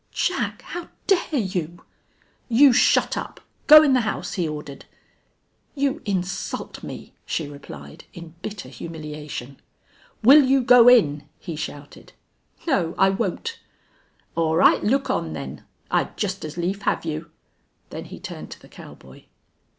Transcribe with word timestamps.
"Jack, 0.11 0.63
how 0.63 0.87
dare 1.05 1.35
you!" 1.39 1.85
"You 2.49 2.73
shut 2.73 3.15
up! 3.15 3.39
Go 3.67 3.83
in 3.83 3.93
the 3.93 4.01
house!" 4.01 4.33
he 4.33 4.47
ordered. 4.47 4.85
"You 5.75 6.01
insult 6.05 6.81
me," 6.81 7.13
she 7.23 7.47
replied, 7.47 8.05
in 8.11 8.33
bitter 8.41 8.67
humiliation. 8.67 9.59
"Will 10.23 10.43
you 10.43 10.63
go 10.63 10.87
in?" 10.87 11.29
he 11.37 11.55
shouted. 11.55 12.13
"No, 12.65 12.95
I 12.97 13.11
won't." 13.11 13.59
"All 14.35 14.55
right, 14.55 14.83
look 14.83 15.11
on, 15.11 15.33
then. 15.33 15.65
I'd 15.91 16.17
just 16.17 16.43
as 16.43 16.57
lief 16.57 16.81
have 16.81 17.05
you." 17.05 17.29
Then 17.91 18.05
he 18.05 18.19
turned 18.19 18.49
to 18.53 18.59
the 18.59 18.69
cowboy. 18.69 19.25